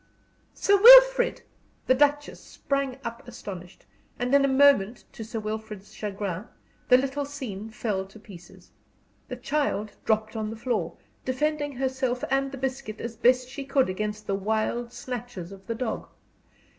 "Sir 0.55 0.81
Wilfrid!" 0.81 1.43
The 1.85 1.93
Duchess 1.93 2.39
sprang 2.39 2.97
up 3.03 3.27
astonished, 3.27 3.85
and 4.17 4.33
in 4.33 4.43
a 4.43 4.47
moment, 4.47 5.03
to 5.11 5.23
Sir 5.23 5.39
Wilfrid's 5.39 5.93
chagrin, 5.93 6.45
the 6.89 6.97
little 6.97 7.23
scene 7.23 7.69
fell 7.69 8.07
to 8.07 8.19
pieces. 8.19 8.71
The 9.27 9.35
child 9.35 9.91
dropped 10.03 10.35
on 10.35 10.49
the 10.49 10.55
floor, 10.55 10.97
defending 11.23 11.73
herself 11.73 12.23
and 12.31 12.51
the 12.51 12.57
biscuit 12.57 12.99
as 12.99 13.15
best 13.15 13.47
she 13.47 13.63
could 13.63 13.89
against 13.89 14.25
the 14.25 14.33
wild 14.33 14.91
snatches 14.91 15.51
of 15.51 15.67
the 15.67 15.75
dog. 15.75 16.07